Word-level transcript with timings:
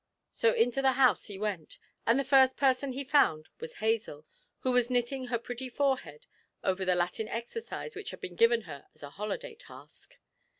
So 0.31 0.51
into 0.53 0.81
the 0.81 0.93
house 0.93 1.25
he 1.25 1.37
went, 1.37 1.77
and 2.07 2.17
the 2.19 2.23
first 2.23 2.57
person 2.57 2.93
he 2.93 3.03
found 3.03 3.49
was 3.59 3.75
Hazel, 3.75 4.25
who 4.61 4.71
was 4.71 4.89
knitting 4.89 5.27
her 5.27 5.37
pretty 5.37 5.69
forehead 5.69 6.25
over 6.63 6.83
the 6.83 6.95
Latin 6.95 7.27
exercise 7.27 7.95
which 7.95 8.09
had 8.09 8.19
been 8.19 8.33
given 8.35 8.61
her 8.61 8.87
as 8.95 9.03
a 9.03 9.11
holiday 9.11 9.53
task. 9.53 10.17